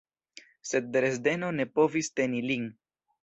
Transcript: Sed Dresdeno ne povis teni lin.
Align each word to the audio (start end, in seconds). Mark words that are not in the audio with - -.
Sed 0.69 0.87
Dresdeno 0.95 1.51
ne 1.59 1.67
povis 1.75 2.11
teni 2.21 2.41
lin. 2.47 2.67